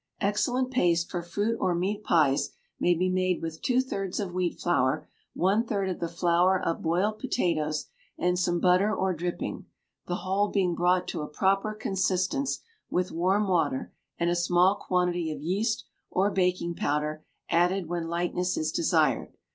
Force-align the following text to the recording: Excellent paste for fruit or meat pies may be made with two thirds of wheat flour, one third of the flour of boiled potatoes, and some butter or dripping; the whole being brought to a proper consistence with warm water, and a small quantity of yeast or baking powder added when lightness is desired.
Excellent 0.19 0.71
paste 0.71 1.11
for 1.11 1.21
fruit 1.21 1.55
or 1.59 1.75
meat 1.75 2.03
pies 2.03 2.49
may 2.79 2.95
be 2.95 3.07
made 3.07 3.39
with 3.39 3.61
two 3.61 3.79
thirds 3.79 4.19
of 4.19 4.33
wheat 4.33 4.59
flour, 4.59 5.07
one 5.35 5.63
third 5.63 5.87
of 5.91 5.99
the 5.99 6.07
flour 6.07 6.59
of 6.59 6.81
boiled 6.81 7.19
potatoes, 7.19 7.85
and 8.17 8.39
some 8.39 8.59
butter 8.59 8.91
or 8.95 9.13
dripping; 9.13 9.67
the 10.07 10.15
whole 10.25 10.47
being 10.47 10.73
brought 10.73 11.07
to 11.09 11.21
a 11.21 11.27
proper 11.27 11.75
consistence 11.75 12.61
with 12.89 13.11
warm 13.11 13.47
water, 13.47 13.93
and 14.17 14.31
a 14.31 14.35
small 14.35 14.73
quantity 14.73 15.31
of 15.31 15.43
yeast 15.43 15.85
or 16.09 16.31
baking 16.31 16.73
powder 16.73 17.23
added 17.51 17.87
when 17.87 18.07
lightness 18.07 18.57
is 18.57 18.71
desired. 18.71 19.37